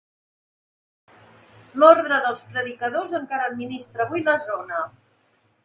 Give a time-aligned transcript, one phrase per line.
[1.83, 4.85] L'orde dels predicadors encara administra avui la zona.